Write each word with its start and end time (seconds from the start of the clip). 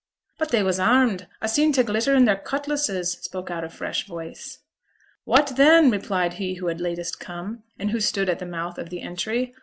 'But 0.39 0.49
they 0.49 0.63
was 0.63 0.79
armed. 0.79 1.27
A 1.43 1.47
seen 1.47 1.73
t' 1.73 1.83
glitter 1.83 2.15
on 2.15 2.25
their 2.25 2.35
cutlasses,' 2.35 3.19
spoke 3.21 3.51
out 3.51 3.63
a 3.63 3.69
fresh 3.69 4.07
voice. 4.07 4.57
'What 5.25 5.53
then!' 5.57 5.91
replied 5.91 6.33
he 6.41 6.55
who 6.55 6.69
had 6.69 6.81
latest 6.81 7.19
come, 7.19 7.61
and 7.77 7.91
who 7.91 7.99
stood 7.99 8.27
at 8.27 8.39
the 8.39 8.47
mouth 8.47 8.79
of 8.79 8.89
the 8.89 9.01
entry. 9.03 9.53